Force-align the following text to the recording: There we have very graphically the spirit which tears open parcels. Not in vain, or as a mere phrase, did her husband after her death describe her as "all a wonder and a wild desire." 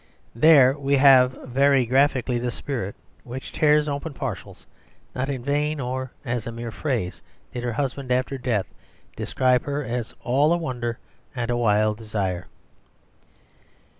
There 0.33 0.75
we 0.75 0.95
have 0.95 1.33
very 1.43 1.85
graphically 1.85 2.39
the 2.39 2.49
spirit 2.49 2.95
which 3.23 3.51
tears 3.51 3.87
open 3.87 4.15
parcels. 4.15 4.65
Not 5.13 5.29
in 5.29 5.43
vain, 5.43 5.79
or 5.79 6.09
as 6.25 6.47
a 6.47 6.51
mere 6.51 6.71
phrase, 6.71 7.21
did 7.53 7.63
her 7.63 7.73
husband 7.73 8.11
after 8.11 8.33
her 8.33 8.39
death 8.41 8.65
describe 9.15 9.65
her 9.65 9.83
as 9.85 10.15
"all 10.23 10.53
a 10.53 10.57
wonder 10.57 10.97
and 11.35 11.51
a 11.51 11.55
wild 11.55 11.99
desire." 11.99 12.47